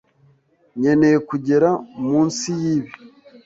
[0.79, 1.69] Nkeneye kugera
[2.07, 2.91] munsi yibi.